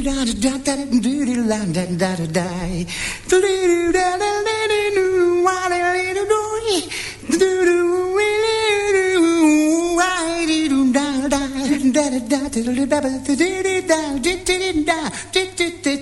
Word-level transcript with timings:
Mais 0.00 0.12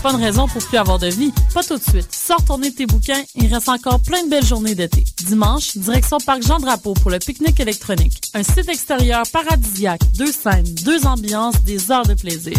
pas 0.05 0.13
une 0.13 0.23
raison 0.23 0.47
pour 0.47 0.63
plus 0.63 0.77
avoir 0.77 0.99
de 0.99 1.07
vie. 1.07 1.33
Pas 1.55 1.65
tout 1.65 1.79
de 1.79 1.83
suite. 1.83 2.09
Sors 2.15 2.45
tourner 2.45 2.71
tes 2.71 2.85
bouquins, 2.85 3.23
il 3.37 3.53
reste 3.53 3.71
encore 3.71 4.01
plein 4.01 4.23
de 4.23 4.29
belles 4.29 4.45
journées 4.45 4.75
d'été. 4.75 5.03
Dimanche, 5.25 5.79
direction 5.79 6.19
Parc 6.19 6.43
Jean-Drapeau 6.43 6.93
pour 6.93 7.11
le 7.11 7.19
pique-nique 7.19 7.59
électronique. 7.59 8.21
Un 8.35 8.43
site 8.43 8.69
extérieur 8.69 9.23
paradisiaque, 9.33 10.03
deux 10.19 10.31
scènes, 10.31 10.67
deux 10.85 11.07
ambiances, 11.07 11.63
des 11.63 11.91
heures 11.91 12.05
de 12.05 12.13
plaisir. 12.13 12.59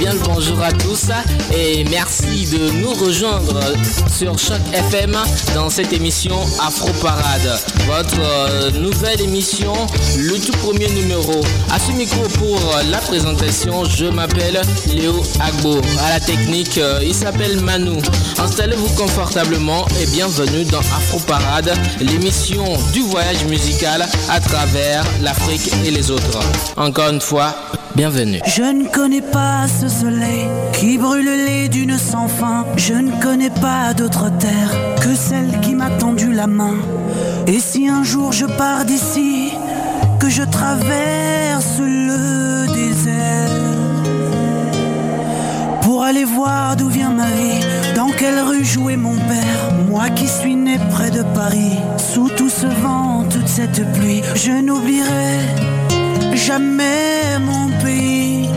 Bien 0.00 0.14
le 0.14 0.18
bonjour 0.20 0.58
à 0.62 0.72
tous 0.72 1.10
et 1.54 1.84
merci 1.90 2.46
de 2.46 2.70
nous 2.80 2.94
rejoindre 2.94 3.60
sur 4.10 4.38
Choc 4.38 4.60
FM 4.72 5.14
dans 5.54 5.68
cette 5.68 5.92
émission 5.92 6.36
Afro 6.66 6.88
Parade. 7.02 7.60
Votre 7.86 8.18
euh, 8.18 8.70
nouvelle 8.70 9.20
émission, 9.20 9.74
le 10.16 10.38
tout 10.38 10.56
premier 10.56 10.88
numéro. 10.88 11.42
À 11.70 11.78
ce 11.78 11.92
micro 11.92 12.22
pour 12.38 12.58
la 12.90 12.96
présentation, 12.96 13.84
je 13.84 14.06
m'appelle 14.06 14.62
Léo 14.86 15.22
Agbo. 15.38 15.78
À 16.06 16.10
la 16.14 16.20
technique, 16.20 16.78
euh, 16.78 17.00
il 17.02 17.14
s'appelle 17.14 17.60
Manu. 17.60 18.00
Installez-vous 18.38 18.94
confortablement 18.94 19.86
et 20.00 20.06
bienvenue 20.06 20.64
dans 20.64 20.80
Afro 20.80 21.18
Parade, 21.26 21.74
l'émission 22.00 22.64
du 22.94 23.02
voyage 23.02 23.44
musical 23.44 24.06
à 24.30 24.40
travers 24.40 25.04
l'Afrique 25.20 25.70
et 25.84 25.90
les 25.90 26.10
autres. 26.10 26.40
Encore 26.78 27.10
une 27.10 27.20
fois, 27.20 27.54
bienvenue. 27.94 28.40
Je 28.46 28.62
ne 28.62 28.86
connais 28.88 29.20
pas 29.20 29.66
ce 29.68 29.88
soleil 29.88 30.46
qui 30.72 30.98
brûle 30.98 31.30
les 31.46 31.68
dunes 31.68 31.98
sans 31.98 32.28
fin. 32.28 32.66
Je 32.76 32.94
ne 32.94 33.10
connais 33.20 33.50
pas 33.50 33.94
d'autre 33.94 34.30
terre 34.38 34.72
que 35.02 35.14
celle 35.14 35.60
qui 35.60 35.74
m'a 35.74 35.90
tendu 35.90 36.32
la 36.32 36.46
main. 36.46 36.76
Et 37.46 37.58
si 37.58 37.88
un 37.88 38.02
jour 38.02 38.32
je 38.32 38.46
pars 38.46 38.84
d'ici, 38.84 39.52
que 40.18 40.28
je 40.28 40.42
traverse 40.42 41.78
le 41.80 42.66
désert 42.74 43.50
pour 45.82 46.04
aller 46.04 46.24
voir 46.24 46.76
d'où 46.76 46.88
vient 46.88 47.10
ma 47.10 47.26
vie, 47.26 47.64
dans 47.96 48.10
quelle 48.10 48.40
rue 48.40 48.64
jouait 48.64 48.96
mon 48.96 49.16
père. 49.16 49.72
Moi 49.88 50.10
qui 50.10 50.28
suis 50.28 50.54
né 50.54 50.78
près 50.90 51.10
de 51.10 51.22
Paris, 51.34 51.78
sous 51.96 52.28
tout 52.28 52.50
ce 52.50 52.66
vent, 52.66 53.24
toute 53.28 53.48
cette 53.48 53.90
pluie, 53.92 54.22
je 54.34 54.52
n'oublierai 54.52 55.79
jamais 56.46 57.38
mon 57.40 57.68
pays, 57.82 58.48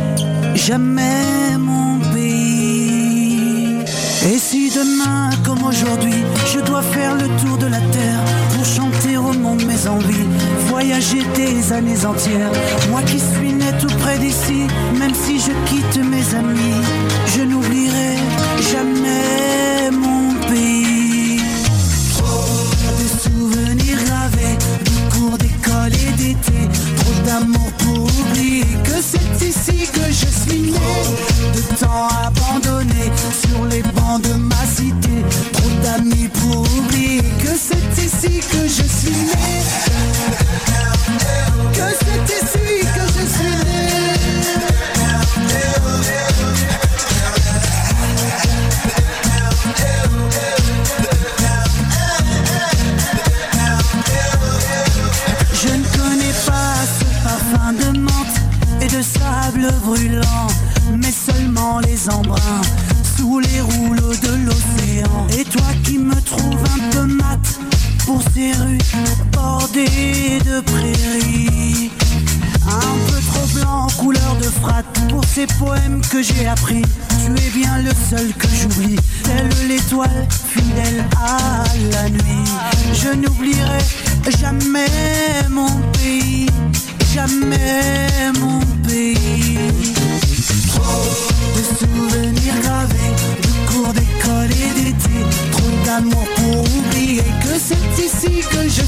jamais 0.56 1.58
mon 1.60 2.00
pays. 2.14 3.84
Et 4.26 4.38
si 4.38 4.70
demain, 4.70 5.30
comme 5.44 5.64
aujourd'hui, 5.64 6.24
je 6.54 6.60
dois 6.62 6.82
faire 6.82 7.16
le 7.16 7.28
tour 7.42 7.58
de 7.58 7.68
la 7.68 7.82
terre 7.98 8.24
pour 8.54 8.66
chanter 8.66 9.18
au 9.18 9.34
monde 9.34 9.64
mes 9.66 9.88
envies, 9.88 10.28
voyager 10.70 11.24
des 11.36 11.74
années 11.74 12.06
entières, 12.06 12.52
moi 12.90 13.02
qui 13.02 13.20
suis 13.20 13.54
né 13.54 13.72
tout 13.82 13.94
près 14.00 14.18
d'ici, 14.18 14.68
même 14.98 15.14
si 15.14 15.40
je 15.40 15.52
quitte 15.70 15.98
mes 15.98 16.36
amis, 16.36 16.82
je 17.36 17.42
n'oublierai 17.42 18.16
jamais 18.72 19.92
mon 19.92 20.34
pays. 20.48 21.42
Des 23.00 23.30
souvenirs 23.30 24.00
gravés, 24.06 24.58
de 24.86 25.14
cours 25.14 25.38
d'école 25.38 25.94
et 25.94 26.12
d'été, 26.14 26.60
trop 26.98 27.20
d'amour 27.26 27.63
que 28.62 29.02
c'est 29.02 29.46
ici 29.46 29.88
que 29.92 30.12
je 30.12 30.28
suis 30.28 30.62
né. 30.62 30.80
De 31.54 31.62
temps 31.80 32.43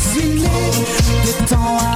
que 0.05 0.13
je 0.13 0.19
suis 0.19 0.29
né. 0.39 0.49
De 1.25 1.45
temps 1.47 1.94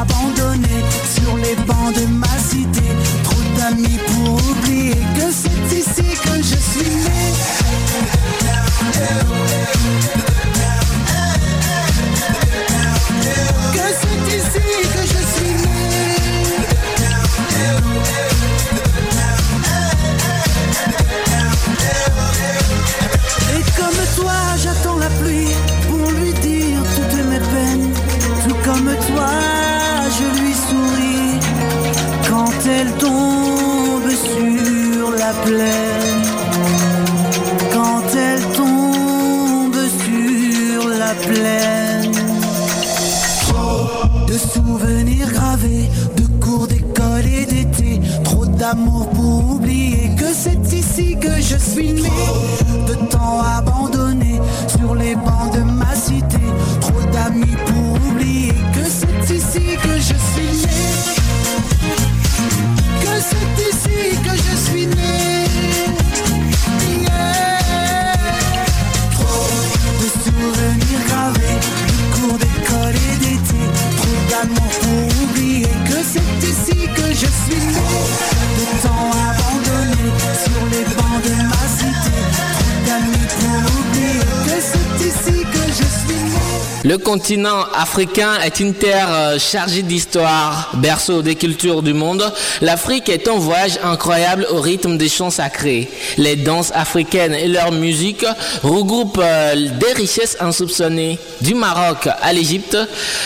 continent 87.09 87.65
africain 87.73 88.33
est 88.45 88.59
une 88.59 88.75
terre 88.75 89.07
euh, 89.09 89.39
chargée 89.39 89.81
d'histoire, 89.81 90.69
berceau 90.75 91.23
des 91.23 91.33
cultures 91.33 91.81
du 91.81 91.91
monde. 91.95 92.23
L'Afrique 92.61 93.09
est 93.09 93.27
un 93.27 93.39
voyage 93.39 93.79
incroyable 93.83 94.45
au 94.51 94.61
rythme 94.61 94.95
des 94.95 95.09
chants 95.09 95.31
sacrés. 95.31 95.89
Les 96.17 96.35
danses 96.35 96.71
africaines 96.75 97.33
et 97.33 97.47
leur 97.47 97.71
musique 97.71 98.23
regroupent 98.61 99.19
euh, 99.23 99.55
des 99.55 99.93
richesses 99.93 100.37
insoupçonnées. 100.39 101.17
Du 101.41 101.55
Maroc 101.55 102.07
à 102.21 102.31
l'Égypte, 102.31 102.77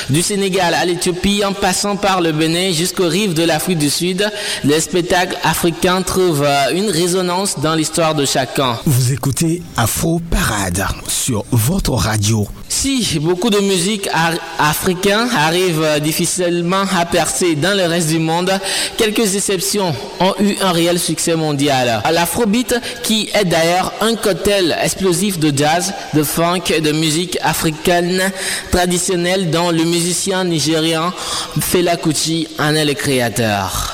du 0.10 0.22
Sénégal 0.22 0.74
à 0.76 0.86
l'Éthiopie, 0.86 1.44
en 1.44 1.52
passant 1.52 1.98
par 1.98 2.22
le 2.22 2.32
Bénin 2.32 2.72
jusqu'aux 2.72 3.10
rives 3.10 3.34
de 3.34 3.44
l'Afrique 3.44 3.80
du 3.80 3.90
Sud, 3.90 4.32
les 4.64 4.80
spectacles 4.80 5.38
africains 5.44 6.04
trouvent 6.04 6.46
euh, 6.48 6.72
une 6.74 6.90
résonance 6.90 7.60
dans 7.60 7.76
l'histoire 7.76 8.16
de 8.16 8.24
chacun. 8.24 8.80
Vous 8.86 9.12
écoutez 9.12 9.62
Afro 9.76 10.22
Parade 10.32 10.86
sur 11.10 11.44
votre 11.52 11.92
radio. 11.92 12.48
Si 12.76 13.20
beaucoup 13.20 13.52
de 13.52 13.60
musique 13.60 14.10
ar- 14.12 14.34
africain 14.58 15.28
arrive 15.38 15.82
euh, 15.84 16.00
difficilement 16.00 16.84
à 17.00 17.06
percer 17.06 17.54
dans 17.56 17.78
le 17.78 17.84
reste 17.86 18.08
du 18.10 18.18
monde, 18.18 18.52
quelques 18.98 19.36
exceptions 19.36 19.94
ont 20.20 20.34
eu 20.40 20.56
un 20.60 20.72
réel 20.72 21.00
succès 21.00 21.36
mondial. 21.36 22.02
L'afrobeat, 22.12 22.76
qui 23.04 23.30
est 23.34 23.46
d'ailleurs 23.46 23.94
un 24.02 24.16
cocktail 24.16 24.76
explosif 24.84 25.38
de 25.40 25.56
jazz, 25.56 25.94
de 26.16 26.24
funk 26.24 26.72
et 26.76 26.82
de 26.82 26.92
musique 26.92 27.38
africaine 27.44 28.32
traditionnelle 28.72 29.52
dont 29.52 29.70
le 29.70 29.84
musicien 29.84 30.44
nigérian 30.44 31.14
Fela 31.62 31.96
Kuti 31.96 32.48
en 32.58 32.74
est 32.74 32.86
le 32.86 32.96
créateur. 32.96 33.94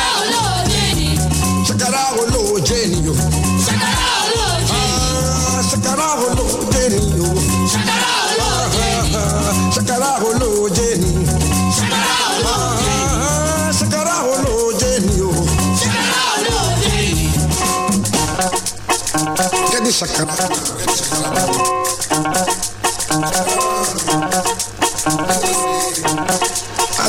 I 20.01 20.07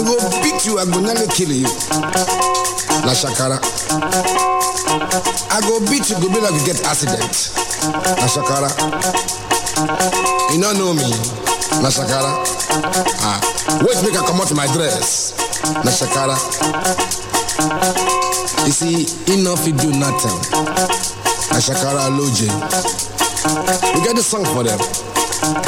go 0.04 0.12
beat 0.42 0.66
you, 0.66 0.78
I 0.78 0.84
go 0.84 1.00
nearly 1.00 1.26
kill 1.28 1.50
you. 1.52 1.68
Na 3.00 3.14
shakara. 3.16 3.58
I 5.50 5.60
go 5.62 5.80
beat 5.88 6.10
you, 6.10 6.16
go 6.20 6.28
be 6.28 6.38
like 6.40 6.52
you 6.52 6.66
get 6.66 6.84
accident. 6.84 7.48
Na 8.20 8.26
shakara. 8.28 8.68
You 10.52 10.60
don't 10.60 10.76
know 10.76 10.92
me. 10.92 11.08
Na 11.80 11.88
shakara. 11.88 12.36
Ah, 13.24 13.40
wait 13.88 13.96
make 14.04 14.16
I 14.20 14.26
come 14.26 14.38
out 14.40 14.52
my 14.54 14.66
dress. 14.74 15.32
Na 15.84 15.90
shakara. 15.90 16.36
You 18.66 18.72
see, 18.72 19.06
no 19.42 19.56
fit 19.56 19.76
do 19.78 19.90
nothing. 19.98 21.11
We 23.94 24.00
get 24.02 24.16
the 24.16 24.22
song 24.22 24.44
for 24.46 24.64
them. 24.64 24.78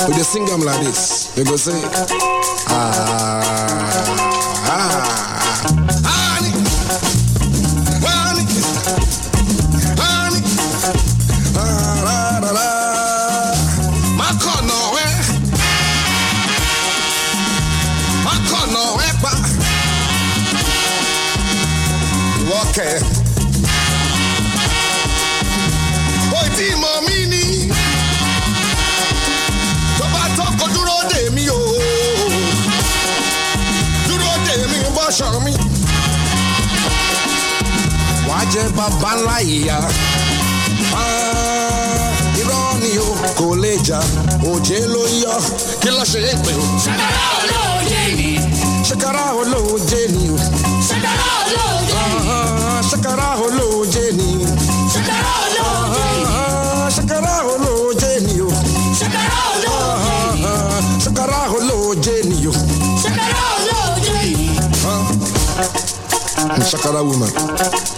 We 0.08 0.14
just 0.14 0.32
sing 0.32 0.44
them 0.46 0.60
like 0.62 0.80
this. 0.80 1.36
We 1.36 1.44
go 1.44 1.54
say, 1.56 1.78
ah, 2.68 3.23
Shakara 66.94 67.02
woman. 67.04 67.30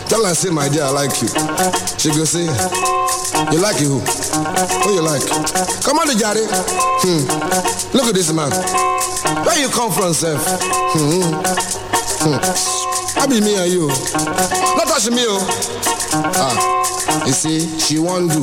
Tell 0.09 0.25
her 0.25 0.35
say 0.35 0.50
my 0.50 0.69
dear 0.69 0.85
I 0.85 0.91
like 0.91 1.21
you. 1.21 1.29
She 1.99 2.09
go 2.11 2.25
say, 2.25 2.45
you 3.53 3.61
like 3.61 3.81
you 3.81 3.88
who? 3.88 4.00
Who 4.00 4.95
you 4.95 5.03
like? 5.03 5.21
Come 5.85 5.99
on, 5.99 6.09
Jare. 6.17 6.47
Hmm. 7.05 7.26
Look 7.97 8.07
at 8.09 8.15
this 8.15 8.33
man. 8.33 8.50
Where 9.45 9.59
you 9.61 9.69
come 9.69 9.93
from, 9.93 10.15
Seth? 10.15 10.41
Hmm. 10.97 11.29
Hmm. 12.25 13.21
I 13.21 13.26
be 13.26 13.41
me 13.41 13.57
and 13.57 13.71
you. 13.71 13.88
Not 13.88 14.88
touch 14.88 15.11
me, 15.11 15.25
oh. 15.29 15.45
Ah. 16.41 17.26
You 17.26 17.33
see, 17.33 17.79
she 17.79 17.99
won't 17.99 18.33
do. 18.33 18.41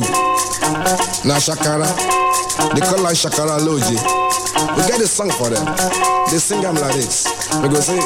Now 1.26 1.38
Shakara. 1.42 1.88
They 2.74 2.80
call 2.80 3.02
her 3.04 3.14
Shakara 3.14 3.58
Loji. 3.58 3.98
We 4.76 4.82
get 4.86 5.00
a 5.00 5.06
song 5.08 5.30
for 5.30 5.50
them. 5.50 5.66
They 6.30 6.38
sing 6.38 6.60
them 6.62 6.76
like 6.76 6.94
this. 6.94 7.26
We 7.62 7.68
go 7.68 7.80
say, 7.80 7.98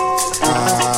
ah. 0.45 0.98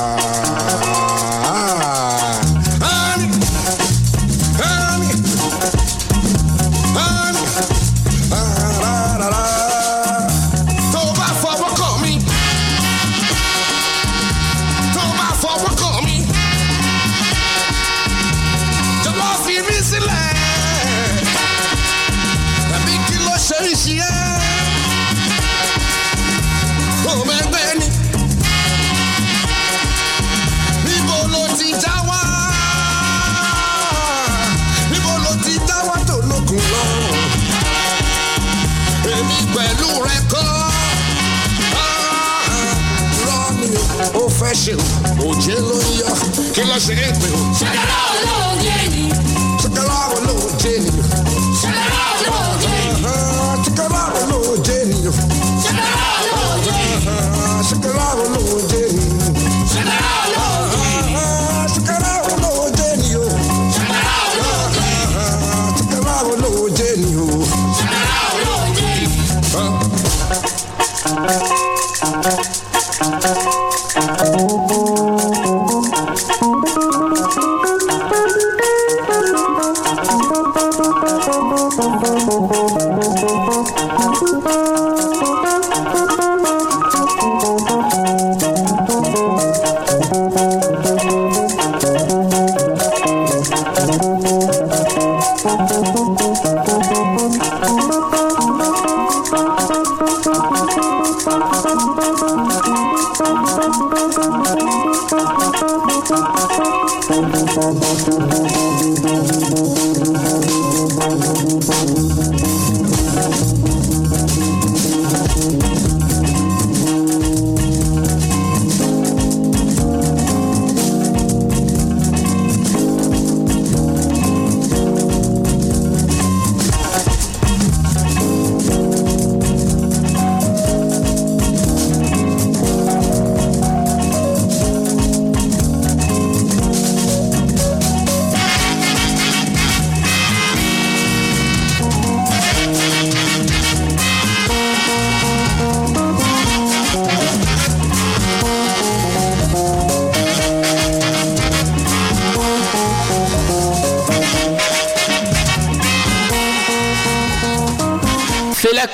chill. 44.70 44.78
Oh, 45.20 45.34
chill 45.40 45.56
on 45.56 45.92
ya. 45.98 46.52
Que 46.52 46.64
la 46.64 46.78
llegué, 46.78 47.12
pero. 47.20 48.39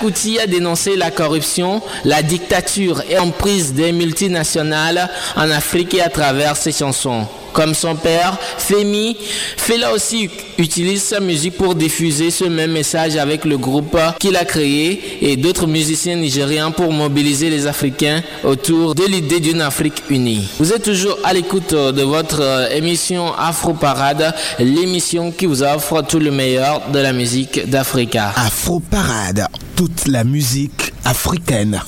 Kuti 0.00 0.38
a 0.38 0.46
dénoncé 0.46 0.96
la 0.96 1.10
corruption, 1.10 1.82
la 2.04 2.22
dictature 2.22 3.02
et 3.08 3.18
emprise 3.18 3.74
des 3.74 3.92
multinationales 3.92 5.08
en 5.36 5.50
Afrique 5.50 5.94
et 5.94 6.02
à 6.02 6.08
travers 6.08 6.56
ses 6.56 6.72
chansons. 6.72 7.26
comme 7.56 7.74
son 7.74 7.96
père, 7.96 8.36
Femi. 8.58 9.16
Fela 9.56 9.92
aussi 9.94 10.28
utilise 10.58 11.02
sa 11.02 11.20
musique 11.20 11.56
pour 11.56 11.74
diffuser 11.74 12.30
ce 12.30 12.44
même 12.44 12.72
message 12.72 13.16
avec 13.16 13.46
le 13.46 13.56
groupe 13.56 13.96
qu'il 14.18 14.36
a 14.36 14.44
créé 14.44 15.18
et 15.22 15.36
d'autres 15.36 15.66
musiciens 15.66 16.16
nigériens 16.16 16.70
pour 16.70 16.92
mobiliser 16.92 17.48
les 17.48 17.66
Africains 17.66 18.22
autour 18.44 18.94
de 18.94 19.04
l'idée 19.06 19.40
d'une 19.40 19.62
Afrique 19.62 20.02
unie. 20.10 20.46
Vous 20.58 20.74
êtes 20.74 20.82
toujours 20.82 21.16
à 21.24 21.32
l'écoute 21.32 21.72
de 21.72 22.02
votre 22.02 22.42
euh, 22.42 22.68
émission 22.70 23.32
Afro 23.32 23.72
Parade, 23.72 24.34
l'émission 24.58 25.32
qui 25.32 25.46
vous 25.46 25.62
offre 25.62 26.02
tout 26.02 26.18
le 26.18 26.30
meilleur 26.30 26.82
de 26.92 26.98
la 26.98 27.14
musique 27.14 27.70
d'Africa. 27.70 28.34
Afro 28.36 28.80
Parade, 28.80 29.46
toute 29.76 30.08
la 30.08 30.24
musique 30.24 30.94
africaine. 31.04 31.80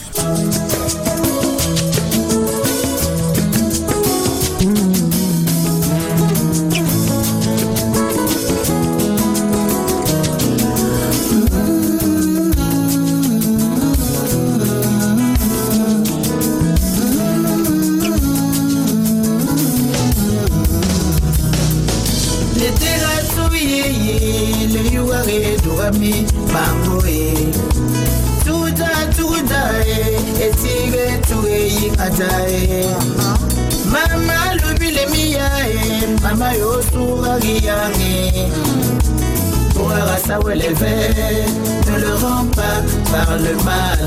Par 43.11 43.37
le 43.39 43.55
mal. 43.65 43.99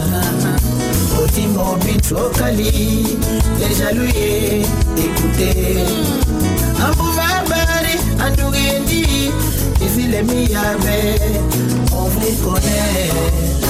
Otimo 1.21 1.77
bitokali 1.83 3.17
les 3.59 3.75
jaloux 3.75 4.07
écoutez. 4.97 5.85
Ambuma 6.81 7.43
bari 7.49 7.95
andougendi 8.25 9.31
Ici 9.81 10.07
les 10.07 10.23
miyabe 10.23 11.19
on 11.93 12.05
vous 12.05 12.35
connaît 12.43 13.60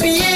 venir 0.00 0.35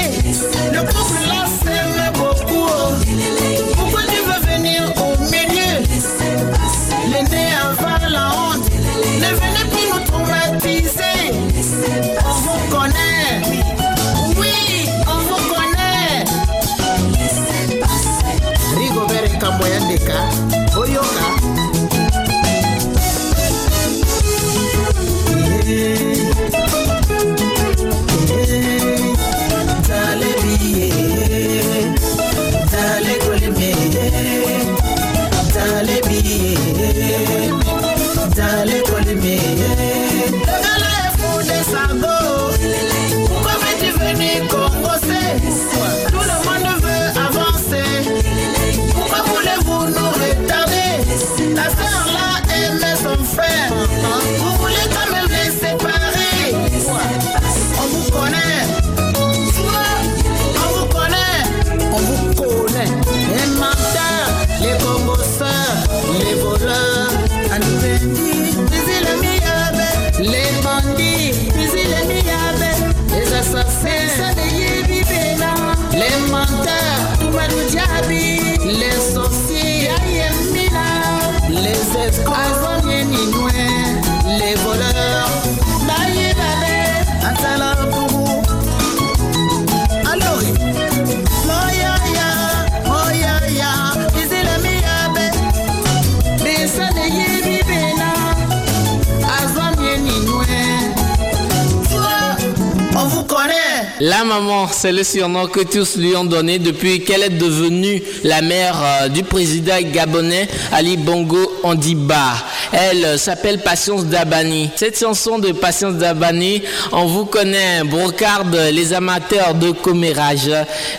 maman, 104.31 104.67
c'est 104.71 104.93
le 104.93 105.03
surnom 105.03 105.45
que 105.47 105.59
tous 105.59 105.97
lui 105.97 106.15
ont 106.15 106.23
donné 106.23 106.57
depuis 106.57 107.01
qu'elle 107.03 107.23
est 107.23 107.37
devenue 107.37 108.01
la 108.23 108.41
mère 108.41 108.79
euh, 108.81 109.07
du 109.09 109.23
président 109.23 109.75
gabonais 109.91 110.47
Ali 110.71 110.95
Bongo 110.95 111.51
Ondiba. 111.63 112.31
Elle 112.71 113.19
s'appelle 113.19 113.59
Patience 113.59 114.05
Dabani. 114.05 114.69
Cette 114.75 114.97
chanson 114.97 115.39
de 115.39 115.51
Patience 115.51 115.95
Dabani, 115.95 116.61
on 116.91 117.05
vous 117.05 117.25
connaît, 117.25 117.83
brocarde 117.83 118.55
les 118.71 118.93
amateurs 118.93 119.53
de 119.55 119.71
commérage. 119.71 120.49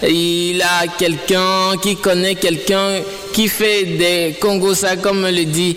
Il 0.02 0.60
a 0.62 0.86
quelqu'un 0.98 1.76
qui 1.82 1.96
connaît 1.96 2.34
quelqu'un 2.34 3.00
qui 3.32 3.48
fait 3.48 3.84
des 3.84 4.36
ça 4.74 4.96
comme 4.96 5.26
le 5.26 5.44
dit. 5.44 5.76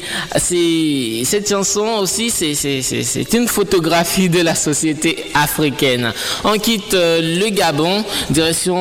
Cette 1.25 1.49
chanson 1.49 1.85
aussi, 1.99 2.29
c'est 2.29 3.33
une 3.33 3.47
photographie 3.47 4.29
de 4.29 4.41
la 4.41 4.55
société 4.55 5.25
africaine. 5.33 6.11
On 6.43 6.57
quitte 6.57 6.93
euh, 6.93 7.21
le 7.21 7.49
Gabon, 7.49 8.03
direction 8.29 8.75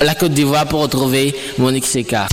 la 0.00 0.14
Côte 0.14 0.32
d'Ivoire 0.32 0.66
pour 0.66 0.80
retrouver 0.80 1.34
Monique 1.58 1.86
Seka. 1.86 2.28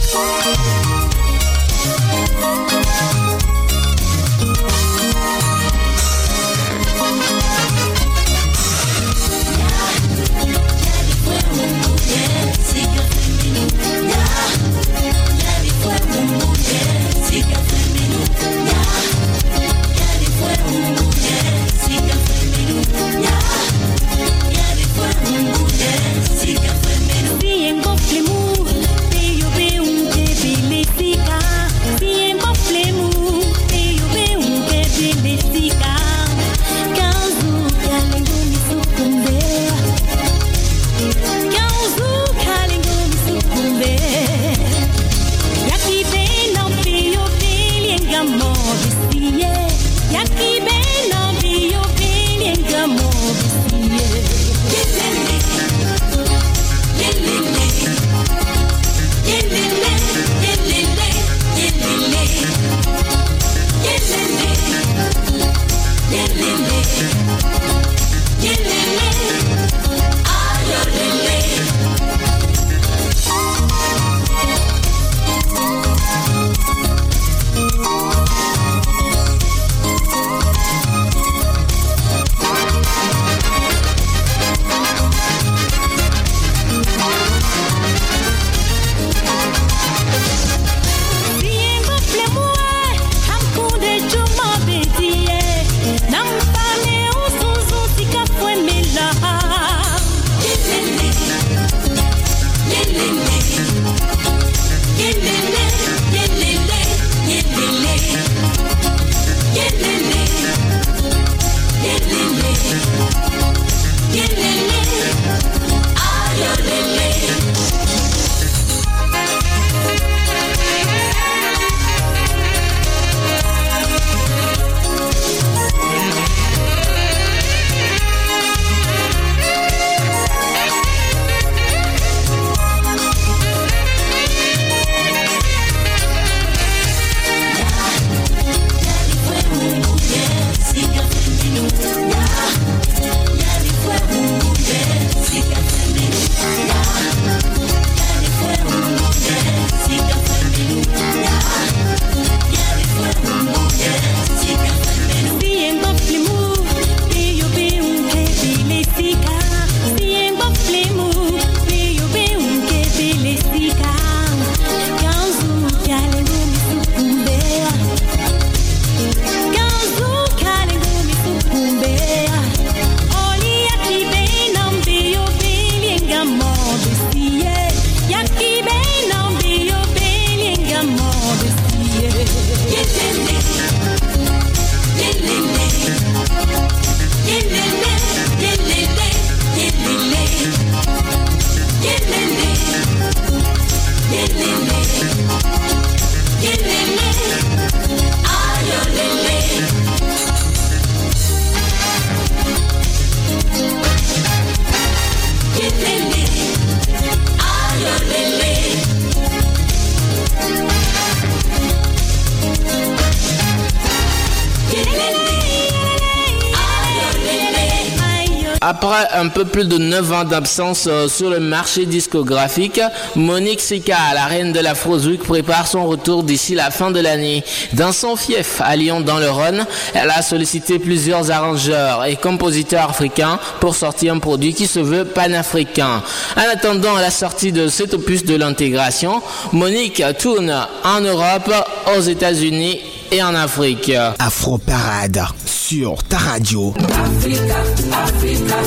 Après 218.86 219.08
un 219.18 219.30
peu 219.30 219.46
plus 219.46 219.66
de 219.66 219.78
9 219.80 220.12
ans 220.12 220.24
d'absence 220.26 220.86
euh, 220.88 221.08
sur 221.08 221.32
le 221.32 221.40
marché 221.40 221.88
discographique, 221.88 222.80
Monique 223.16 223.60
Sika, 223.60 223.98
la 224.14 224.26
reine 224.26 224.54
de 224.54 224.60
la 224.60 224.76
Frozwick, 224.76 225.24
prépare 225.24 225.66
son 225.66 225.88
retour 225.88 226.22
d'ici 226.22 226.54
la 226.54 226.70
fin 226.70 226.92
de 226.92 227.00
l'année. 227.00 227.44
Dans 227.74 227.92
son 227.92 228.16
fief 228.16 228.62
à 228.62 228.76
Lyon 228.76 229.02
dans 229.02 229.18
le 229.18 229.30
Rhône, 229.30 229.66
elle 229.96 230.12
a 230.12 230.22
sollicité 230.22 230.78
plusieurs 230.78 231.32
arrangeurs 231.32 232.06
et 232.06 232.16
compositeurs 232.16 232.92
africains 232.92 233.40
pour 233.60 233.76
sortir 233.76 234.14
un 234.14 234.20
produit 234.20 234.54
qui 234.54 234.68
se 234.68 234.80
veut 234.80 235.06
panafricain. 235.06 236.04
En 236.38 236.54
attendant 236.54 236.96
la 236.96 237.12
sortie 237.12 237.52
de 237.52 237.68
cet 237.70 237.96
opus 237.96 238.24
de 238.24 238.36
l'intégration, 238.36 239.24
Monique 239.52 240.04
tourne 240.20 240.54
en 240.84 241.02
Europe, 241.02 241.52
aux 241.98 242.02
États-Unis 242.02 242.82
en 243.22 243.36
Afrique. 243.36 243.92
Afro 244.20 244.58
Parade 244.58 245.22
sur 245.46 246.04
ta 246.04 246.18
radio. 246.18 246.74
Africa, 246.78 247.56
Africa, 247.92 248.58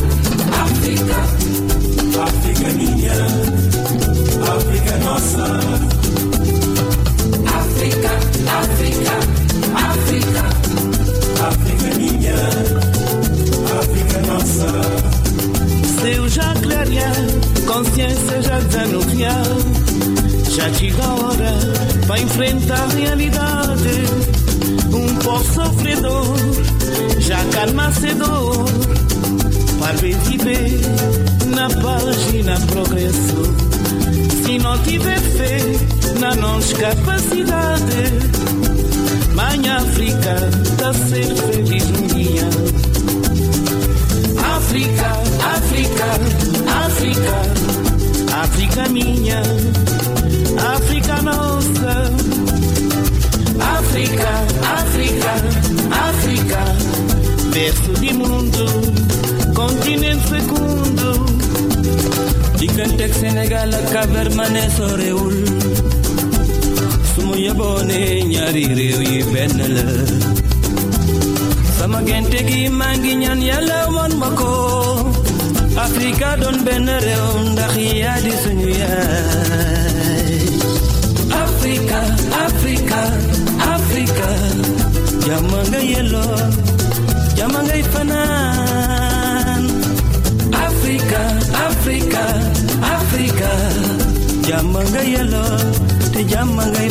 Africa, 0.52 1.16
Africa 2.22 2.68
minha, 2.76 3.12
Africa 4.42 4.96
nossa. 5.04 5.46
Africa, 7.46 8.10
Africa, 8.60 9.14
Africa, 9.74 10.44
Africa 11.48 11.88
minha, 11.98 12.36
Africa 13.80 14.18
nossa. 14.26 14.68
Seu 16.00 16.28
Jacques 16.28 16.68
consciência 17.66 18.42
já 18.42 18.58
desanuvia. 18.60 20.07
Jardim 20.58 20.92
vai 22.06 22.20
enfrentar 22.20 22.82
a 22.82 22.86
realidade. 22.88 23.88
Um 24.92 25.14
povo 25.16 25.54
sofredor, 25.54 26.36
já 27.20 27.38
calma 27.52 27.90
dor, 28.16 28.64
para 29.78 29.92
viver 29.92 30.80
na 31.54 31.68
paz 31.68 32.34
e 32.34 32.42
na 32.42 32.58
progresso. 32.60 33.54
Se 34.44 34.58
não 34.58 34.76
tiver 34.82 35.20
fé 35.20 35.60
na 36.18 36.34
nossa 36.34 36.74
capacidade, 36.74 38.02
mãe 39.34 39.68
África, 39.68 40.50
tá 40.76 40.92
ser 40.92 41.36
feliz 41.36 41.84
um 41.84 42.06
dia. 42.08 42.48
África, 44.56 45.06
África, 45.54 46.04
África, 46.84 47.36
África 48.42 48.88
minha, 48.88 49.42
África 50.76 51.22
nossa. 51.22 51.94
África, 53.78 54.30
África, 54.80 55.32
África, 56.08 56.60
berço 57.54 57.92
de 58.00 58.12
mundo, 58.14 58.64
continente 59.54 60.26
fecundo. 60.28 61.26
Digantek 62.58 63.12
Sénégal 63.14 63.70
ak 63.74 63.86
Cabermané 63.94 64.66
sorewul 64.76 65.46
sumu 67.14 67.34
yeboone 67.38 68.26
ñaari 68.26 68.64
réew 68.74 69.00
yi 69.02 69.22
benn 69.32 69.54
la 69.74 69.86
sama 71.78 72.02
gente 72.02 72.42
gi 72.48 72.68
maa 72.68 72.94
ngi 72.98 73.14
ñaan 73.22 73.40
yàlla 73.48 73.78
won 73.94 74.12
ma 74.18 74.30
ko 74.34 74.50
Afrika 75.86 76.34
doon 76.40 76.58
benn 76.66 76.90
ndax 77.54 77.74
yaa 78.02 78.18
di 78.26 78.32
suñu 78.42 78.68
yaay 78.80 79.77
Afrika 81.68 82.00
Afrika 82.46 83.00
Afrika 83.74 84.28
jàmm 85.26 85.52
nga 85.70 85.80
yelloo 85.92 86.36
jàmm 87.38 87.54
ngay 87.68 87.82
fanaan 87.92 89.62
Afrika 90.66 91.22
Afrika 91.68 92.24
Afrika 92.96 93.50
jàmm 94.48 94.72
nga 94.92 95.02
yelloo 95.12 95.56
te 96.12 96.20
jàmm 96.32 96.56
ngay 96.72 96.88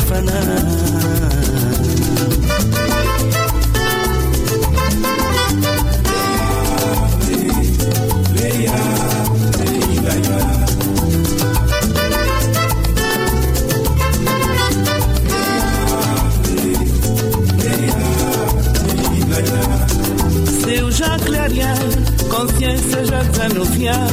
consciência 22.28 23.04
já 23.04 23.22
desanuviar. 23.22 24.08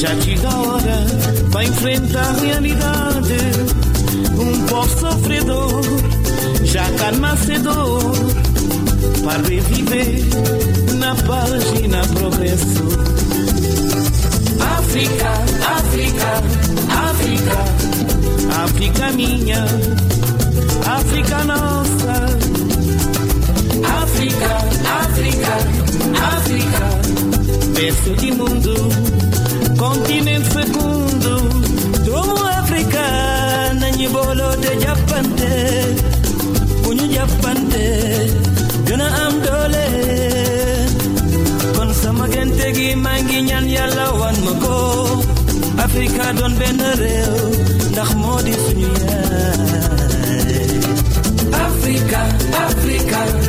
Já 0.00 0.20
chega 0.20 0.48
a 0.48 0.58
hora 0.60 1.06
para 1.50 1.64
enfrentar 1.64 2.24
a 2.24 2.40
realidade. 2.40 3.36
Um 4.38 4.66
povo 4.66 5.00
sofredor, 5.00 5.82
já 6.64 6.90
calma 6.92 7.36
dor 7.62 8.12
para 9.24 9.48
reviver 9.48 10.24
na 10.96 11.14
paz 11.14 11.64
e 11.82 11.88
na 11.88 12.00
progresso. 12.06 12.84
África, 14.78 15.30
África, 15.76 16.42
África, 17.10 18.64
África 18.64 19.12
minha, 19.12 19.64
África 20.86 21.44
nossa. 21.44 22.29
África, 23.84 24.50
África, 25.02 25.54
África, 26.36 26.84
berço 27.74 28.14
de 28.16 28.32
mundo, 28.32 28.74
continente 29.76 30.48
fecundo, 30.50 31.32
domo 32.04 32.36
África, 32.46 33.72
nanibolo 33.74 34.56
de 34.56 34.80
Japante, 34.80 35.94
punho 36.82 37.06
Japante, 37.12 38.30
dona 38.86 39.08
Amdole, 39.26 39.88
con 41.76 41.94
samagente 41.94 42.72
gi 42.72 42.94
manginyan 42.96 43.66
yalawan 43.68 44.36
mako, 44.44 45.22
África 45.78 46.32
don 46.32 46.54
benereu, 46.58 47.36
ndax 47.92 48.14
modi 48.14 48.52
suñu 48.64 48.90
yaay. 49.04 50.30
África, 51.52 52.20
África. 52.66 53.39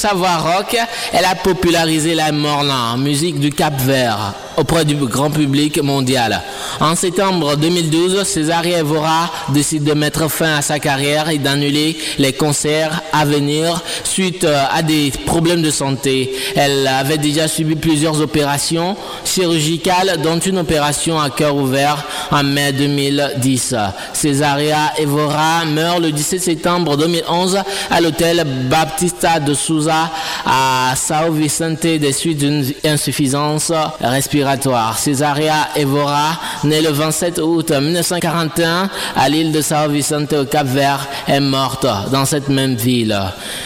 Savoir 0.00 0.56
rock, 0.56 0.76
elle 1.12 1.24
a 1.26 1.34
popularisé 1.34 2.14
la 2.14 2.32
morna, 2.32 2.96
musique 2.96 3.38
du 3.38 3.50
Cap 3.50 3.74
Vert, 3.80 4.34
auprès 4.56 4.84
du 4.86 4.94
grand 4.94 5.30
public 5.30 5.82
mondial. 5.82 6.40
En 6.80 6.96
septembre 6.96 7.56
2012, 7.56 8.22
Césaria 8.24 8.78
Evora 8.78 9.30
décide 9.50 9.84
de 9.84 9.92
mettre 9.92 10.28
fin 10.28 10.56
à 10.56 10.62
sa 10.62 10.78
carrière 10.78 11.28
et 11.28 11.38
d'annuler 11.38 11.98
les 12.18 12.32
concerts 12.32 12.99
à 13.12 13.24
venir 13.24 13.82
suite 14.04 14.44
euh, 14.44 14.62
à 14.70 14.82
des 14.82 15.12
problèmes 15.26 15.62
de 15.62 15.70
santé. 15.70 16.32
Elle 16.56 16.86
avait 16.86 17.18
déjà 17.18 17.48
subi 17.48 17.74
plusieurs 17.74 18.20
opérations 18.20 18.96
chirurgicales, 19.24 20.18
dont 20.22 20.38
une 20.38 20.58
opération 20.58 21.18
à 21.20 21.30
cœur 21.30 21.56
ouvert 21.56 22.04
en 22.30 22.42
mai 22.42 22.72
2010. 22.72 23.74
Césaria 24.12 24.92
Evora 24.98 25.64
meurt 25.66 26.00
le 26.00 26.12
17 26.12 26.40
septembre 26.40 26.96
2011 26.96 27.58
à 27.90 28.00
l'hôtel 28.00 28.44
Baptista 28.68 29.40
de 29.40 29.54
Souza 29.54 30.10
à 30.46 30.94
Sao 30.96 31.32
Vicente 31.32 31.80
des 31.80 32.12
suites 32.12 32.38
d'une 32.38 32.64
insuffisance 32.84 33.72
respiratoire. 34.00 34.98
Césaria 34.98 35.68
Evora, 35.76 36.38
née 36.64 36.80
le 36.80 36.90
27 36.90 37.38
août 37.38 37.70
1941 37.70 38.88
à 39.16 39.28
l'île 39.28 39.52
de 39.52 39.60
Sao 39.60 39.88
Vicente 39.88 40.32
au 40.32 40.44
Cap 40.44 40.66
Vert, 40.66 41.06
est 41.28 41.40
morte 41.40 41.86
dans 42.10 42.24
cette 42.24 42.48
même 42.48 42.74
ville. 42.74 42.99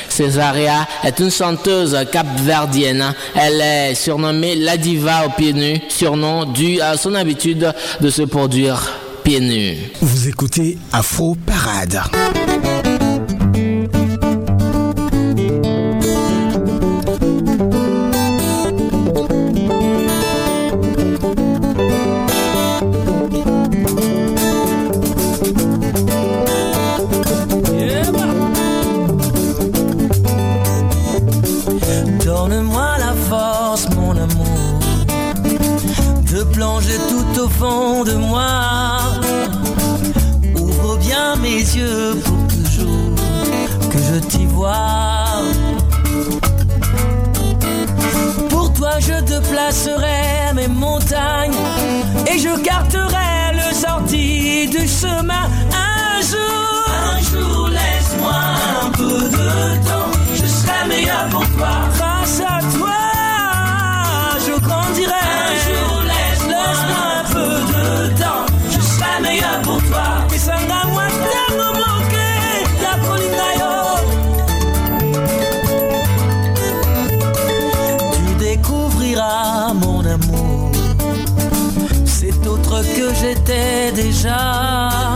Césaria 0.08 0.86
est 1.02 1.18
une 1.18 1.30
chanteuse 1.30 1.96
capverdienne. 2.10 3.14
Elle 3.34 3.60
est 3.60 3.94
surnommée 3.94 4.56
la 4.56 4.76
diva 4.76 5.26
aux 5.26 5.30
pieds 5.30 5.52
nus, 5.52 5.80
surnom 5.88 6.44
dû 6.44 6.80
à 6.80 6.96
son 6.96 7.14
habitude 7.14 7.72
de 8.00 8.10
se 8.10 8.22
produire 8.22 8.92
pieds 9.22 9.40
nus. 9.40 9.76
Vous 10.00 10.28
écoutez 10.28 10.78
Afro 10.92 11.34
Parade. 11.46 12.00
De 38.04 38.14
moi. 38.14 39.00
Ouvre 40.56 40.98
bien 40.98 41.36
mes 41.36 41.58
yeux 41.58 42.14
pour 42.24 42.46
toujours 42.48 43.14
que 43.90 43.98
je 43.98 44.18
t'y 44.28 44.46
vois. 44.46 45.42
Pour 48.50 48.72
toi, 48.74 48.98
je 49.00 49.20
te 49.24 49.40
placerai 49.48 50.52
mes 50.54 50.68
montagnes 50.68 51.52
et 52.32 52.38
je 52.38 52.62
garderai 52.62 53.52
le 53.54 53.74
sorti 53.74 54.68
du 54.68 54.86
chemin. 54.86 55.48
que 82.82 83.14
j'étais 83.14 83.92
déjà. 83.92 85.14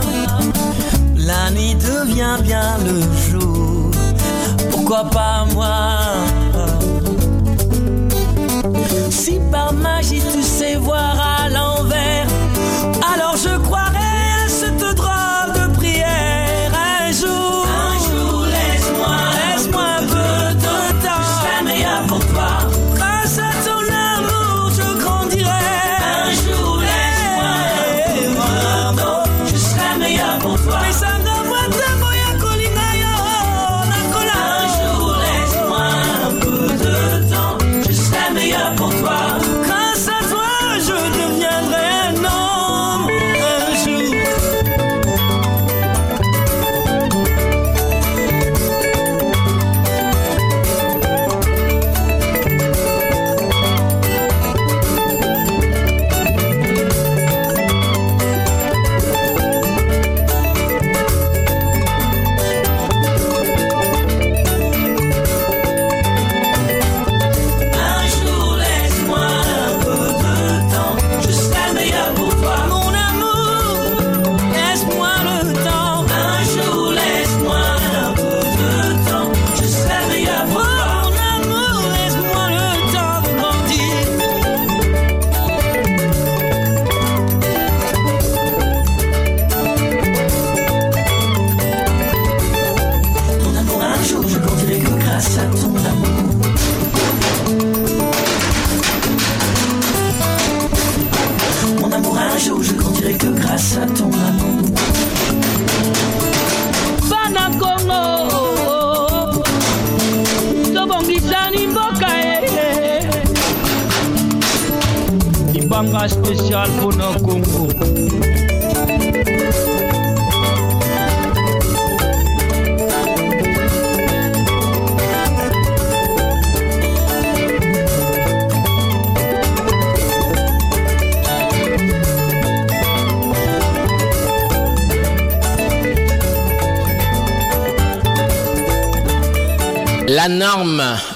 La 1.17 1.51
nuit 1.51 1.75
devient 1.75 2.41
bien 2.41 2.77
le 2.85 3.01
jour. 3.29 3.91
Pourquoi 4.71 5.03
pas 5.05 5.45
moi 5.53 5.99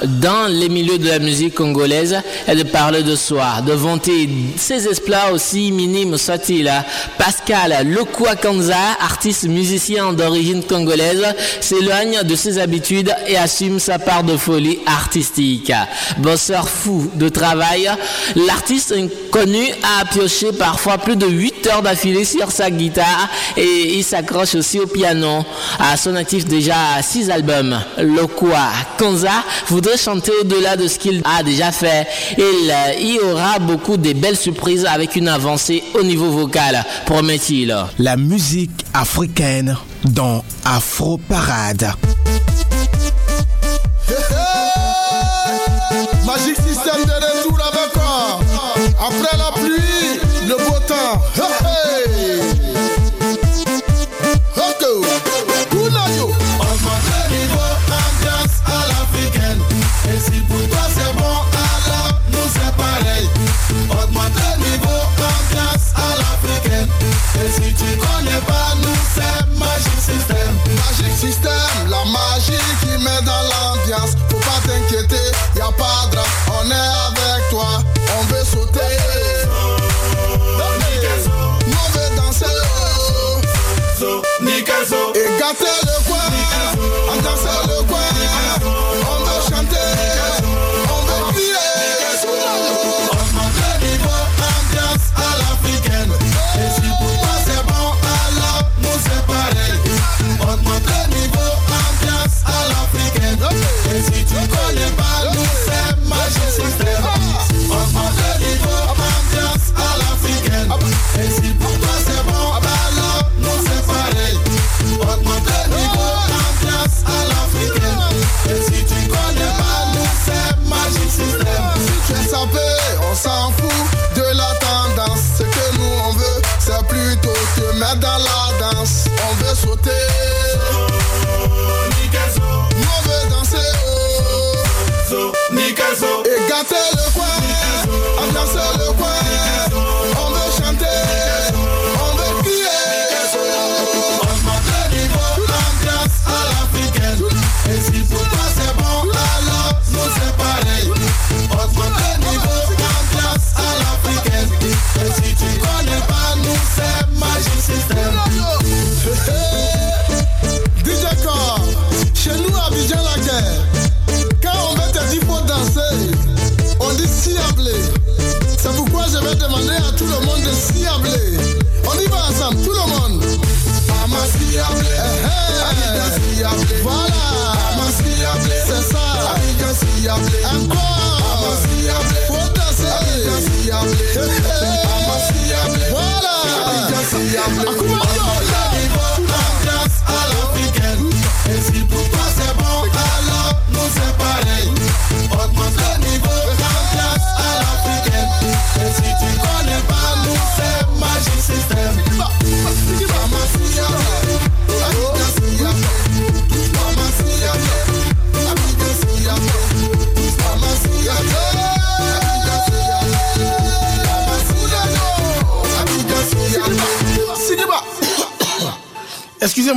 dans 0.03 0.47
les 0.47 0.69
milieux 0.69 0.97
de 0.97 1.07
la 1.07 1.19
musique 1.19 1.55
congolaise 1.55 2.17
est 2.47 2.55
de 2.55 2.63
parler 2.63 3.03
de 3.03 3.15
soi, 3.15 3.61
de 3.65 3.73
vanter 3.73 4.29
ses 4.55 4.87
esplats 4.87 5.31
aussi 5.31 5.71
minimes 5.71 6.17
soient-ils, 6.17 6.67
hein. 6.67 6.83
Pascal 7.25 7.87
Lokwakanza, 7.87 8.75
artiste 8.99 9.45
musicien 9.45 10.11
d'origine 10.11 10.61
congolaise, 10.61 11.23
s'éloigne 11.61 12.21
de 12.23 12.35
ses 12.35 12.57
habitudes 12.57 13.15
et 13.27 13.37
assume 13.37 13.79
sa 13.79 13.97
part 13.97 14.25
de 14.25 14.35
folie 14.35 14.79
artistique. 14.85 15.71
Bosseur 16.17 16.67
fou 16.67 17.09
de 17.15 17.29
travail, 17.29 17.89
l'artiste 18.35 18.91
inconnu 18.91 19.63
a 20.01 20.03
pioché 20.03 20.51
parfois 20.51 20.97
plus 20.97 21.15
de 21.15 21.25
8 21.25 21.67
heures 21.67 21.81
d'affilée 21.81 22.25
sur 22.25 22.51
sa 22.51 22.69
guitare 22.69 23.29
et 23.55 23.95
il 23.95 24.03
s'accroche 24.03 24.55
aussi 24.55 24.81
au 24.81 24.87
piano. 24.87 25.45
À 25.79 25.95
son 25.95 26.17
actif 26.17 26.43
déjà 26.43 26.75
6 27.01 27.31
albums. 27.31 27.79
Lokwa 27.99 28.67
Kanza 28.97 29.45
voudrait 29.67 29.97
chanter 29.97 30.33
au-delà 30.41 30.75
de 30.75 30.89
ce 30.89 30.99
qu'il 30.99 31.21
a 31.23 31.41
déjà 31.41 31.71
fait. 31.71 32.05
Il 32.37 33.13
y 33.13 33.19
aura 33.19 33.59
beaucoup 33.59 33.95
de 33.95 34.11
belles 34.11 34.35
surprises 34.37 34.85
avec 34.85 35.15
une 35.15 35.29
avancée 35.29 35.83
au 35.93 36.03
niveau 36.03 36.29
vocal 36.29 36.83
promet-il. 37.13 37.77
La 37.99 38.17
musique 38.17 38.87
africaine 38.91 39.77
dans 40.03 40.43
Afro 40.65 41.19
Parade. 41.19 41.93
Magic 46.25 46.55
système 46.55 47.05
de 47.05 47.11
retour 47.11 47.59
avec 47.71 47.95
moi. 47.95 48.39
Après 48.99 49.37
la 49.37 49.51
pluie, 49.51 50.19
le 50.47 50.55
beau 50.55 50.79
temps. 50.87 51.21
Hey, 51.37 52.52
Et 66.83 67.51
si 67.51 67.73
tu 67.73 67.97
connais 67.97 68.41
pas, 68.47 68.75
nous 68.81 68.99
c'est 69.15 69.57
Magic 69.57 69.99
System. 69.99 70.51
Magic 70.75 71.13
System, 71.17 71.89
la 71.89 72.03
magie 72.05 72.63
qui 72.81 73.03
met 73.03 73.21
dans 73.25 73.43
l'ambiance. 73.51 74.11
Faut 74.29 74.37
pas 74.37 74.59
t'inquiéter. 74.65 75.22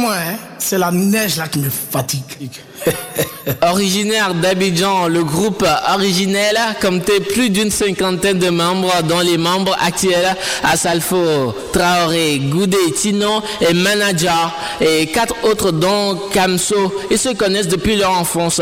Hein, 0.05 0.37
c'est 0.59 0.79
la 0.79 0.91
neige 0.91 1.37
là 1.39 1.49
qui 1.49 1.59
me 1.59 1.71
fatigue. 1.71 2.51
Originaire 3.63 4.35
d'Abidjan, 4.35 5.07
le 5.07 5.23
groupe 5.23 5.65
originel 5.95 6.59
comptait 6.81 7.21
plus 7.21 7.51
d'une 7.51 7.71
cinquantaine 7.71 8.39
de 8.39 8.51
membres, 8.51 8.93
dont 9.09 9.21
les 9.21 9.39
membres 9.39 9.77
actuels 9.81 10.35
Asalfo, 10.65 11.55
Traoré, 11.73 12.41
Goudé, 12.41 12.77
Tino 12.97 13.43
et 13.61 13.73
Manager, 13.73 14.53
et 14.81 15.07
quatre 15.07 15.35
autres 15.45 15.71
dont 15.71 16.19
Kamso. 16.33 16.93
Ils 17.11 17.19
se 17.19 17.31
connaissent 17.31 17.69
depuis 17.69 17.97
leur 17.97 18.11
enfance. 18.11 18.61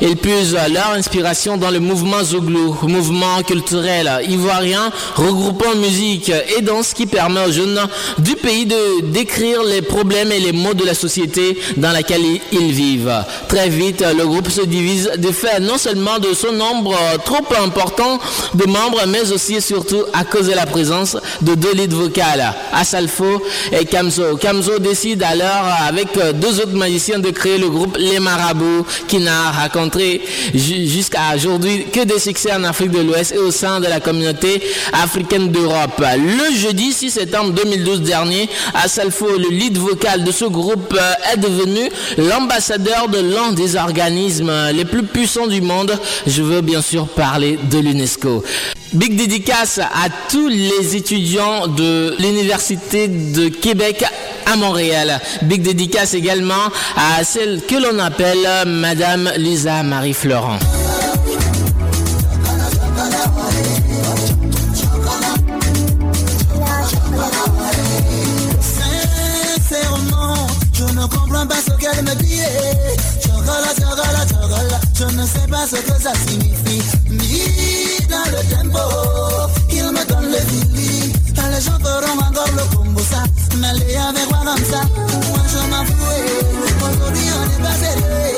Ils 0.00 0.16
puisent 0.16 0.56
leur 0.72 0.90
inspiration 0.90 1.56
dans 1.56 1.70
le 1.70 1.80
mouvement 1.80 2.22
Zouglou, 2.24 2.76
mouvement 2.82 3.42
culturel 3.46 4.10
ivoirien 4.28 4.90
regroupant 5.14 5.74
musique 5.76 6.32
et 6.58 6.62
danse 6.62 6.92
qui 6.92 7.06
permet 7.06 7.44
aux 7.46 7.52
jeunes 7.52 7.80
du 8.18 8.34
pays 8.36 8.66
de 8.66 9.10
décrire 9.12 9.62
les 9.62 9.82
problèmes 9.82 10.32
et 10.32 10.40
les 10.40 10.52
maux 10.52 10.74
de 10.74 10.84
la 10.84 10.94
société 10.94 11.58
dans 11.76 11.92
laquelle 11.92 12.22
ils 12.52 12.72
vivent. 12.72 13.12
Vite, 13.68 14.04
le 14.16 14.26
groupe 14.26 14.48
se 14.50 14.62
divise 14.62 15.10
de 15.18 15.30
fait 15.32 15.60
non 15.60 15.78
seulement 15.78 16.18
de 16.18 16.32
son 16.34 16.52
nombre 16.52 16.96
trop 17.24 17.44
important 17.62 18.18
de 18.54 18.64
membres, 18.66 19.02
mais 19.08 19.32
aussi 19.32 19.54
et 19.56 19.60
surtout 19.60 20.02
à 20.12 20.24
cause 20.24 20.46
de 20.46 20.52
la 20.54 20.66
présence 20.66 21.16
de 21.42 21.54
deux 21.54 21.72
leads 21.74 21.94
vocales, 21.94 22.54
Asalfo 22.72 23.42
et 23.72 23.84
Kamzo. 23.84 24.36
Kamzo 24.36 24.78
décide 24.78 25.22
alors 25.22 25.66
avec 25.86 26.08
deux 26.40 26.60
autres 26.60 26.74
magiciens 26.74 27.18
de 27.18 27.30
créer 27.30 27.58
le 27.58 27.68
groupe 27.68 27.96
Les 27.98 28.20
Marabouts 28.20 28.86
qui 29.08 29.18
n'a 29.18 29.50
rencontré 29.50 30.20
jusqu'à 30.54 31.34
aujourd'hui 31.36 31.86
que 31.92 32.04
des 32.04 32.18
succès 32.18 32.52
en 32.52 32.64
Afrique 32.64 32.90
de 32.90 33.00
l'Ouest 33.00 33.32
et 33.32 33.38
au 33.38 33.50
sein 33.50 33.80
de 33.80 33.86
la 33.86 34.00
communauté 34.00 34.62
africaine 34.92 35.50
d'Europe. 35.50 36.02
Le 36.16 36.54
jeudi 36.56 36.92
6 36.92 37.10
septembre 37.10 37.52
2012 37.52 38.02
dernier, 38.02 38.48
Asalfo, 38.74 39.26
le 39.38 39.48
lead 39.50 39.78
vocal 39.78 40.24
de 40.24 40.32
ce 40.32 40.44
groupe, 40.44 40.98
est 41.32 41.36
devenu 41.36 41.88
l'ambassadeur 42.18 43.08
de 43.08 43.18
l'an 43.18 43.52
des 43.54 43.76
organismes 43.76 44.52
les 44.72 44.84
plus 44.84 45.04
puissants 45.04 45.46
du 45.46 45.60
monde. 45.60 45.98
Je 46.26 46.42
veux 46.42 46.60
bien 46.60 46.82
sûr 46.82 47.08
parler 47.08 47.58
de 47.70 47.78
l'UNESCO. 47.78 48.44
Big 48.92 49.16
dédicace 49.16 49.78
à 49.78 50.08
tous 50.30 50.48
les 50.48 50.94
étudiants 50.94 51.66
de 51.66 52.14
l'Université 52.18 53.08
de 53.08 53.48
Québec 53.48 54.04
à 54.46 54.56
Montréal. 54.56 55.20
Big 55.42 55.62
dédicace 55.62 56.14
également 56.14 56.70
à 56.96 57.24
celle 57.24 57.62
que 57.62 57.74
l'on 57.74 57.98
appelle 57.98 58.46
Madame 58.66 59.30
Lisa 59.36 59.82
Marie 59.82 60.12
Florent. 60.12 60.58
Je 74.94 75.04
ne 75.04 75.26
sais 75.26 75.46
pas 75.50 75.66
ce 75.66 75.76
que 75.76 76.02
ça 76.02 76.12
signifie. 76.26 76.82
Ni 77.10 78.06
dans 78.08 78.30
le 78.30 78.42
tempo, 78.54 78.78
il 79.70 79.84
me 79.84 80.04
donne 80.06 80.30
le 80.30 80.38
fili. 80.38 81.12
Quand 81.34 81.48
les 81.48 81.60
gens 81.60 81.78
feront 81.80 82.18
encore 82.18 82.50
le 82.56 82.76
combo, 82.76 83.00
ça, 83.00 83.24
n'allez 83.58 83.96
avec 83.96 84.30
moi 84.30 84.40
comme 84.44 84.64
ça. 84.64 84.82
Moi 85.28 85.42
je 85.52 85.70
m'en 85.70 85.84
fous, 85.84 86.86
aujourd'hui 86.86 87.26
on 87.38 87.60
est 87.60 87.62
pas. 87.62 88.33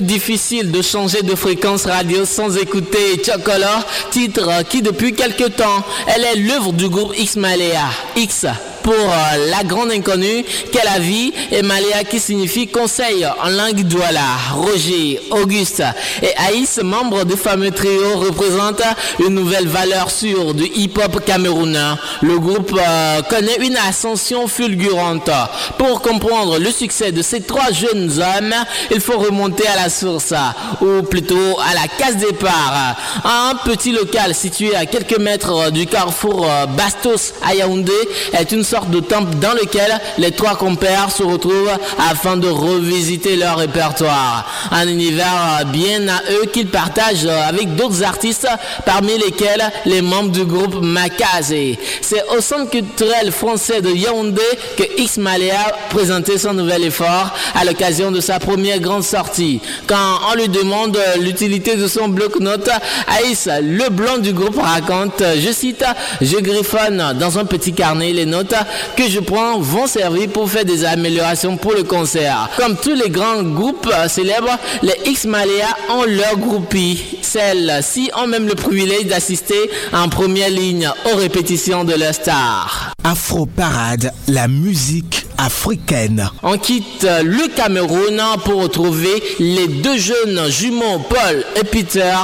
Difficile 0.00 0.72
de 0.72 0.82
changer 0.82 1.22
de 1.22 1.36
fréquence 1.36 1.86
radio 1.86 2.24
sans 2.24 2.56
écouter 2.56 3.22
Chocolat, 3.24 3.84
titre 4.10 4.50
qui 4.68 4.82
depuis 4.82 5.14
quelque 5.14 5.44
temps, 5.44 5.84
elle 6.08 6.24
est 6.24 6.36
l'œuvre 6.36 6.72
du 6.72 6.88
groupe 6.88 7.16
X 7.16 7.36
Malea. 7.36 7.90
X 8.16 8.46
pour 8.84 8.92
euh, 8.92 9.50
la 9.50 9.64
grande 9.64 9.90
inconnue 9.90 10.44
qu'est 10.70 10.84
la 10.84 10.98
vie 11.00 11.32
et 11.50 11.62
Maléa 11.62 12.04
qui 12.04 12.20
signifie 12.20 12.68
conseil 12.68 13.26
en 13.42 13.48
langue 13.48 13.82
douala. 13.84 14.20
Roger, 14.52 15.20
Auguste 15.30 15.82
et 16.22 16.30
Aïs, 16.36 16.78
membres 16.82 17.24
du 17.24 17.34
fameux 17.36 17.70
trio, 17.70 18.18
représentent 18.18 18.82
une 19.20 19.34
nouvelle 19.34 19.66
valeur 19.68 20.10
sûre 20.10 20.52
du 20.52 20.64
hip-hop 20.64 21.24
camerounais. 21.24 21.94
Le 22.20 22.38
groupe 22.38 22.78
euh, 22.78 23.22
connaît 23.22 23.56
une 23.66 23.78
ascension 23.88 24.46
fulgurante. 24.46 25.30
Pour 25.78 26.02
comprendre 26.02 26.58
le 26.58 26.70
succès 26.70 27.10
de 27.10 27.22
ces 27.22 27.40
trois 27.40 27.72
jeunes 27.72 28.10
hommes, 28.20 28.54
il 28.90 29.00
faut 29.00 29.18
remonter 29.18 29.66
à 29.66 29.76
la 29.76 29.88
source, 29.88 30.34
ou 30.82 31.02
plutôt 31.04 31.58
à 31.58 31.72
la 31.72 31.88
case 31.88 32.16
départ. 32.18 32.96
Un 33.24 33.54
petit 33.64 33.92
local 33.92 34.34
situé 34.34 34.76
à 34.76 34.84
quelques 34.84 35.18
mètres 35.18 35.70
du 35.70 35.86
carrefour 35.86 36.46
euh, 36.46 36.66
Bastos 36.66 37.32
à 37.42 37.54
Yaoundé 37.54 37.92
est 38.34 38.52
une 38.52 38.62
sorte 38.74 38.90
de 38.90 38.98
temple 38.98 39.36
dans 39.36 39.52
lequel 39.52 40.00
les 40.18 40.32
trois 40.32 40.56
compères 40.56 41.12
se 41.12 41.22
retrouvent 41.22 41.70
afin 42.10 42.36
de 42.36 42.48
revisiter 42.48 43.36
leur 43.36 43.58
répertoire. 43.58 44.50
Un 44.72 44.88
univers 44.88 45.62
bien 45.66 46.08
à 46.08 46.20
eux 46.32 46.46
qu'ils 46.52 46.66
partagent 46.66 47.26
avec 47.26 47.76
d'autres 47.76 48.02
artistes, 48.02 48.48
parmi 48.84 49.16
lesquels 49.16 49.62
les 49.86 50.02
membres 50.02 50.30
du 50.32 50.44
groupe 50.44 50.82
Makaze. 50.82 51.54
C'est 52.00 52.24
au 52.36 52.40
Centre 52.40 52.70
culturel 52.70 53.30
français 53.30 53.80
de 53.80 53.90
Yaoundé 53.90 54.42
que 54.76 54.82
X 54.98 55.18
Malea 55.18 55.72
présentait 55.90 56.38
son 56.38 56.54
nouvel 56.54 56.82
effort 56.82 57.32
à 57.54 57.64
l'occasion 57.64 58.10
de 58.10 58.20
sa 58.20 58.40
première 58.40 58.80
grande 58.80 59.04
sortie. 59.04 59.60
Quand 59.86 60.18
on 60.32 60.34
lui 60.34 60.48
demande 60.48 60.98
l'utilité 61.20 61.76
de 61.76 61.86
son 61.86 62.08
bloc-notes, 62.08 62.70
Aïs, 63.06 63.48
le 63.62 63.88
blanc 63.90 64.18
du 64.18 64.32
groupe, 64.32 64.58
raconte, 64.60 65.22
je 65.38 65.52
cite, 65.52 65.84
je 66.20 66.38
griffonne 66.38 67.14
dans 67.20 67.38
un 67.38 67.44
petit 67.44 67.72
carnet 67.72 68.12
les 68.12 68.26
notes 68.26 68.54
que 68.96 69.08
je 69.08 69.20
prends 69.20 69.58
vont 69.58 69.86
servir 69.86 70.28
pour 70.28 70.50
faire 70.50 70.64
des 70.64 70.84
améliorations 70.84 71.56
pour 71.56 71.72
le 71.72 71.82
concert. 71.84 72.48
Comme 72.56 72.76
tous 72.76 72.94
les 72.94 73.10
grands 73.10 73.42
groupes 73.42 73.88
célèbres, 74.08 74.58
les 74.82 74.94
X 75.06 75.24
Malaya 75.24 75.68
ont 75.90 76.04
leur 76.04 76.36
groupie. 76.36 77.02
Celles-ci 77.22 78.10
ont 78.16 78.26
même 78.26 78.46
le 78.46 78.54
privilège 78.54 79.06
d'assister 79.06 79.70
en 79.92 80.08
première 80.08 80.50
ligne 80.50 80.90
aux 81.12 81.16
répétitions 81.16 81.84
de 81.84 81.94
leur 81.94 82.14
star. 82.14 82.92
Afro 83.04 83.46
Parade, 83.46 84.12
la 84.28 84.48
musique 84.48 85.26
africaine. 85.36 86.30
On 86.42 86.56
quitte 86.58 87.06
le 87.22 87.54
Cameroun 87.54 88.22
pour 88.44 88.62
retrouver 88.62 89.22
les 89.38 89.68
deux 89.68 89.98
jeunes 89.98 90.48
jumeaux 90.50 91.00
Paul 91.08 91.44
et 91.56 91.64
Peter 91.64 92.14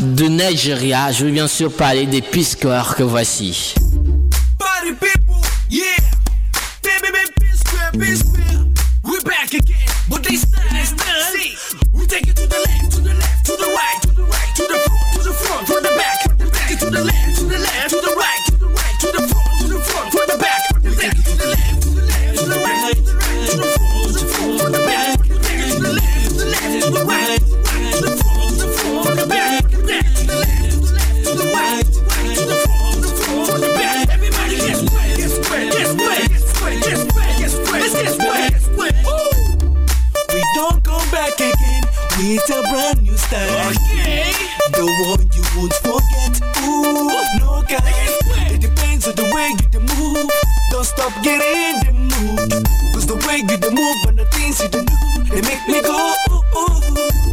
de 0.00 0.24
Nigeria. 0.24 1.12
Je 1.12 1.26
vais 1.26 1.30
bien 1.30 1.48
sûr 1.48 1.70
parler 1.72 2.06
des 2.06 2.22
Piscors 2.22 2.96
que 2.96 3.02
voici. 3.02 3.74
We're 7.98 9.20
back 9.22 9.52
again, 9.52 9.76
but 10.08 10.22
they 10.22 10.36
stand, 10.36 10.86
See, 11.34 11.56
we 11.92 12.06
take 12.06 12.28
it 12.28 12.36
to 12.36 12.46
the 12.46 12.60
left, 12.60 12.92
to 12.92 13.00
the 13.00 13.12
left, 13.12 13.46
to 13.46 13.56
the 13.56 13.66
right, 13.74 13.98
to 14.02 14.08
the 14.12 14.22
right, 14.22 14.52
to 14.54 14.62
the 14.62 14.78
front, 14.78 15.14
to 15.14 15.22
the 15.24 15.32
front, 15.32 15.66
from 15.66 15.82
the 15.82 15.90
back. 15.98 16.22
To 16.22 16.30
the 16.30 16.38
left, 16.54 16.78
to 16.78 16.86
the 16.86 17.02
left, 17.02 17.38
to 17.38 17.44
the 17.44 17.58
right, 17.58 17.88
to 17.90 17.96
the 17.96 18.14
right, 18.14 18.17
with 42.18 42.50
a 42.50 42.62
brand 42.70 43.02
new 43.02 43.16
style. 43.16 43.70
Okay. 43.70 44.32
The 44.72 44.84
one 45.06 45.22
you 45.34 45.44
won't 45.54 45.74
forget. 45.86 46.34
Ooh, 46.66 47.08
no 47.38 47.62
guy. 47.62 47.78
It 48.52 48.60
depends 48.60 49.06
on 49.06 49.14
the 49.14 49.24
way 49.34 49.54
you 49.72 49.80
move. 49.80 50.30
Don't 50.70 50.84
stop 50.84 51.12
getting 51.22 51.78
the 51.86 51.92
mood. 51.92 52.66
Cause 52.92 53.06
the 53.06 53.16
way 53.26 53.38
you 53.38 53.58
move 53.70 53.96
and 54.08 54.18
the 54.18 54.24
things 54.32 54.60
you 54.60 54.68
do, 54.68 54.84
they 55.30 55.42
make 55.42 55.66
me 55.68 55.80
go 55.80 56.14
ooh, 56.30 56.42
ooh. 56.58 57.27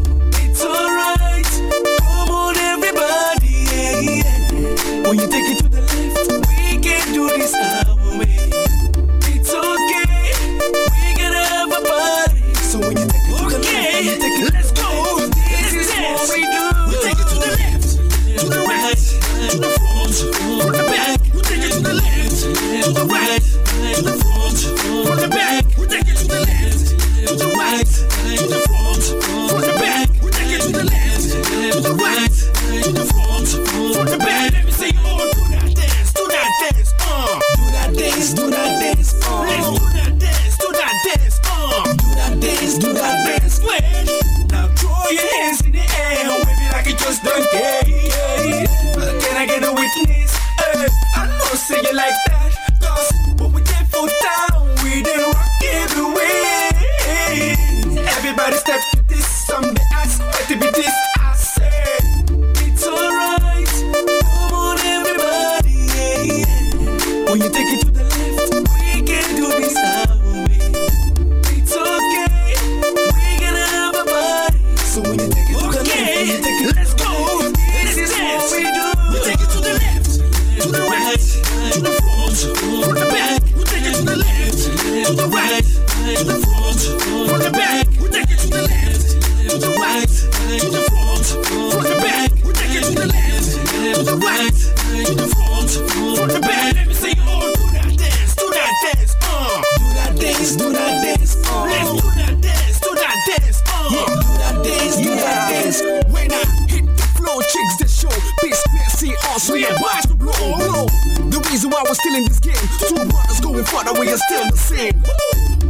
Are 114.16 114.24
still 114.32 114.48
the 114.50 114.58
same. 114.58 114.96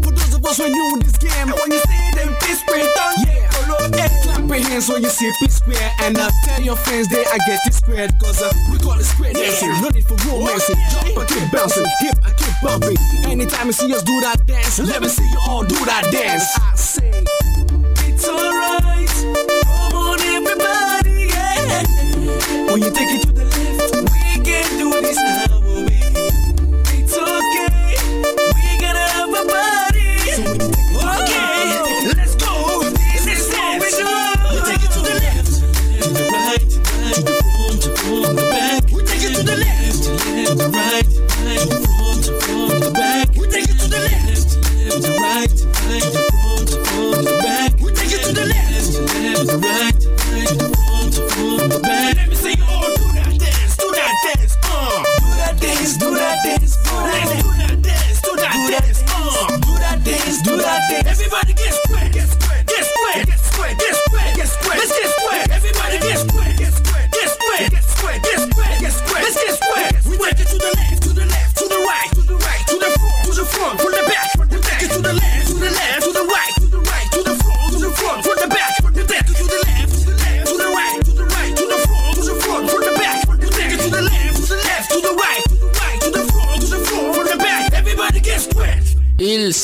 For 0.04 0.12
those 0.12 0.36
of 0.36 0.46
us 0.46 0.58
who 0.58 0.70
knew 0.70 1.00
this 1.02 1.18
game, 1.18 1.50
when 1.50 1.72
you 1.72 1.82
see 1.82 2.06
them 2.14 2.30
P 2.42 2.54
square 2.54 2.86
done, 2.94 3.16
yeah, 3.26 3.50
follow 3.50 3.86
and 3.86 4.14
clap 4.22 4.46
your 4.46 4.70
hands 4.70 4.90
when 4.90 5.02
you 5.02 5.10
see 5.10 5.32
P 5.40 5.50
square, 5.50 5.90
and 6.04 6.18
uh, 6.18 6.30
tell 6.44 6.62
your 6.62 6.76
friends 6.76 7.08
they 7.10 7.26
I 7.26 7.38
get 7.48 7.66
it 7.66 7.74
squared, 7.74 8.12
cause 8.22 8.42
uh, 8.42 8.54
we 8.72 8.78
call 8.78 9.00
it 9.00 9.04
square 9.04 9.34
dancing, 9.34 9.70
no 9.82 9.90
need 9.90 10.06
for 10.06 10.18
romancing, 10.30 10.78
jump 10.92 11.18
and 11.18 11.28
keep 11.28 11.52
bouncing, 11.52 11.86
hip 12.02 12.18
I 12.24 12.32
keep 12.38 12.56
bumping. 12.62 12.98
Anytime 13.26 13.68
you 13.68 13.74
see 13.74 13.92
us 13.94 14.04
do 14.04 14.22
that 14.22 14.46
dance, 14.46 14.80
let 14.80 15.02
me 15.02 15.08
see 15.08 15.26
you 15.26 15.40
all 15.48 15.64
do 15.64 15.80
that 15.86 16.12
dance. 16.12 16.46
I 16.60 16.76
say. 16.76 17.24
It's 18.06 18.30
alright. 18.30 19.55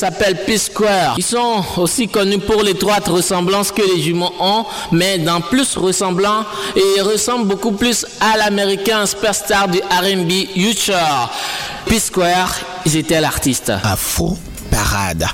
s'appelle 0.02 0.34
Peace 0.44 0.64
Square. 0.64 1.14
Ils 1.16 1.22
sont 1.22 1.62
aussi 1.76 2.08
connus 2.08 2.40
pour 2.40 2.64
l'étroite 2.64 3.06
ressemblance 3.06 3.70
que 3.70 3.82
les 3.82 4.02
jumeaux 4.02 4.34
ont, 4.40 4.64
mais 4.90 5.18
dans 5.18 5.40
plus 5.40 5.76
ressemblant 5.76 6.44
et 6.74 7.00
ressemblent 7.02 7.46
beaucoup 7.46 7.70
plus 7.70 8.04
à 8.20 8.36
l'américain 8.36 9.06
superstar 9.06 9.68
du 9.68 9.78
R&B 9.78 10.32
Future. 10.54 11.30
Peace 11.86 12.06
Square, 12.06 12.52
ils 12.84 12.96
étaient 12.96 13.20
l'artiste. 13.20 13.70
Afro 13.84 14.36
Parade. 14.72 15.28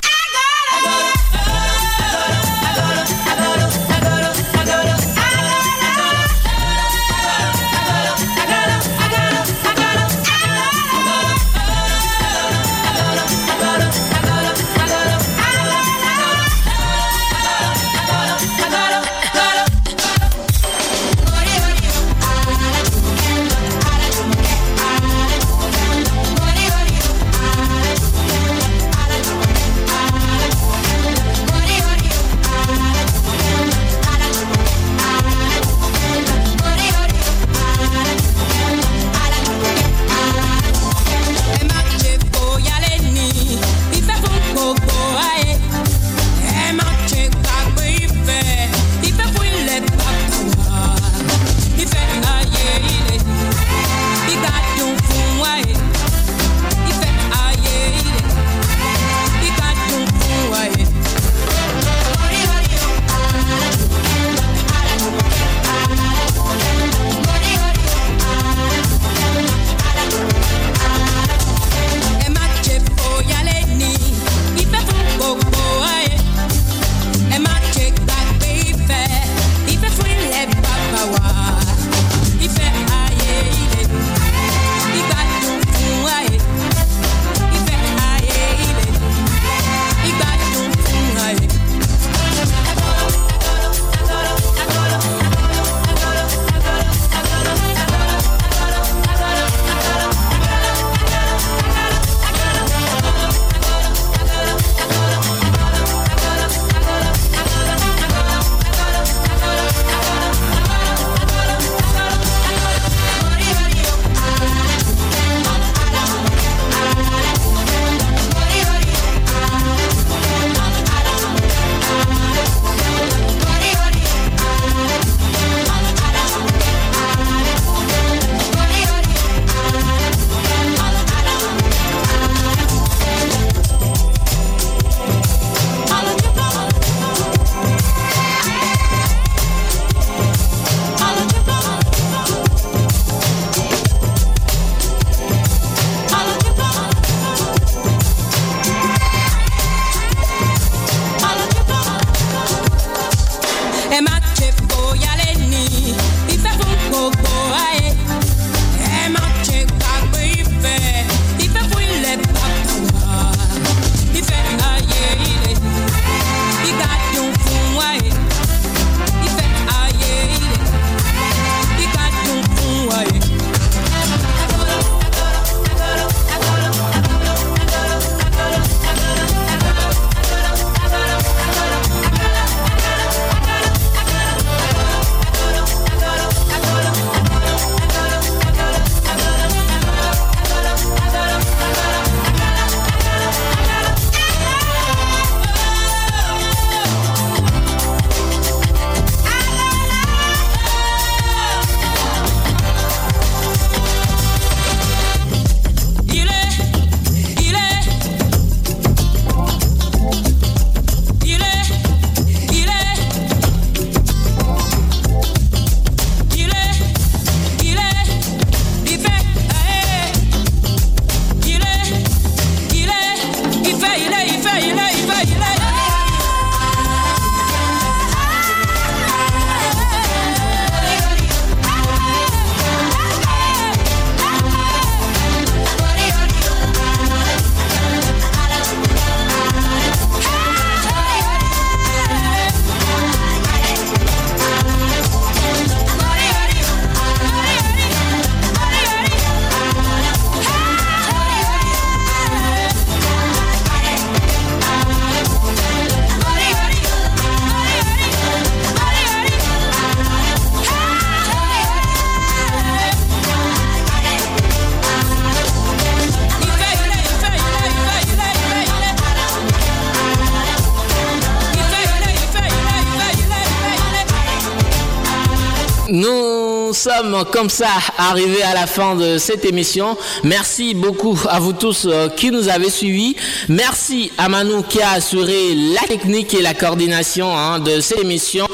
Comme 277.31 277.49
ça 277.49 277.67
arrivés 277.97 278.43
à 278.43 278.53
la 278.53 278.67
fin 278.67 278.95
de 278.95 279.17
cette 279.17 279.45
émission. 279.45 279.97
Merci 280.23 280.73
beaucoup 280.73 281.17
à 281.29 281.39
vous 281.39 281.53
tous 281.53 281.87
euh, 281.89 282.09
qui 282.09 282.29
nous 282.29 282.49
avez 282.49 282.69
suivis. 282.69 283.15
Merci 283.47 284.11
à 284.17 284.27
Manu 284.27 284.63
qui 284.67 284.81
a 284.81 284.91
assuré 284.91 285.55
la 285.55 285.87
technique 285.87 286.33
et 286.33 286.41
la 286.41 286.53
coordination 286.53 287.35
hein, 287.37 287.59
de 287.59 287.79
cette 287.79 287.99
émission. 287.99 288.47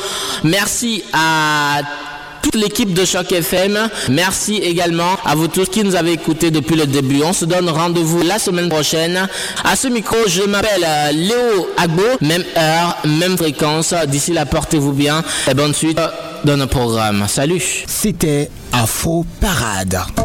Merci 0.44 1.04
à 1.12 1.82
toute 2.44 2.56
l'équipe 2.56 2.94
de 2.94 3.04
Choc 3.04 3.32
FM. 3.32 3.90
Merci 4.10 4.58
également 4.58 5.18
à 5.26 5.34
vous 5.34 5.48
tous 5.48 5.68
qui 5.68 5.84
nous 5.84 5.96
avez 5.96 6.12
écoutés 6.12 6.52
depuis 6.52 6.76
le 6.76 6.86
début. 6.86 7.24
On 7.24 7.34
se 7.34 7.46
donne 7.46 7.68
rendez-vous 7.70 8.22
la 8.22 8.38
semaine 8.38 8.70
prochaine. 8.70 9.28
À 9.64 9.76
ce 9.76 9.88
micro, 9.88 10.18
je 10.28 10.44
m'appelle 10.44 10.86
euh, 10.86 11.12
Léo 11.14 11.68
Agbo. 11.78 12.04
Même 12.22 12.44
heure, 12.56 12.98
même 13.06 13.38
fréquence. 13.38 13.96
D'ici 14.08 14.34
là, 14.34 14.46
portez-vous 14.46 14.94
bien 14.94 15.24
et 15.50 15.56
bonne 15.56 15.74
suite 15.74 16.00
dans 16.46 16.58
nos 16.58 16.68
programmes. 16.68 17.26
Salut. 17.28 17.62
C'était 17.88 18.50
Afro 18.72 19.26
Parade. 19.42 20.25